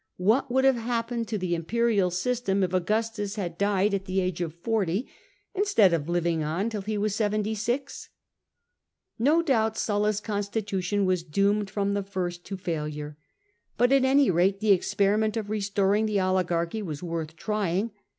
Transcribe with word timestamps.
What 0.17 0.49
would 0.49 0.65
have 0.65 0.77
happened 0.77 1.27
to 1.27 1.37
the 1.37 1.53
imperial 1.53 2.09
system 2.09 2.63
if 2.63 2.73
Augustus 2.73 3.35
had 3.35 3.55
died 3.59 3.93
at 3.93 4.05
the 4.05 4.19
age 4.19 4.41
of 4.41 4.55
forty, 4.55 5.07
instead 5.53 5.93
of 5.93 6.09
living 6.09 6.41
on 6.41 6.71
till 6.71 6.81
he 6.81 6.97
was 6.97 7.13
seventy 7.15 7.53
six? 7.53 8.09
No 9.19 9.43
doubt 9.43 9.77
Sulla's 9.77 10.19
constitution 10.19 11.05
was 11.05 11.21
doomed 11.21 11.69
from 11.69 11.93
the 11.93 12.01
first 12.01 12.43
to 12.45 12.57
failure. 12.57 13.15
But, 13.77 13.91
at 13.91 14.03
any 14.03 14.31
rate, 14.31 14.59
the 14.59 14.71
experiment 14.71 15.37
of 15.37 15.51
restoring 15.51 16.07
the 16.07 16.19
oligarchy 16.19 16.81
was 16.81 17.03
worth 17.03 17.35
trying. 17.35 17.91